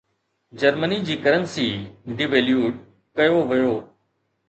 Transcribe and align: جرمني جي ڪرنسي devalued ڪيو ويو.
جرمني 0.61 0.97
جي 1.09 1.17
ڪرنسي 1.27 1.67
devalued 2.17 2.75
ڪيو 3.19 3.37
ويو. 3.53 3.73